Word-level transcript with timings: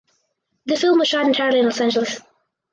The 0.65 0.77
film 0.77 0.97
was 0.97 1.09
shot 1.09 1.27
entirely 1.27 1.59
in 1.59 1.65
Los 1.65 1.79
Angeles. 1.79 2.21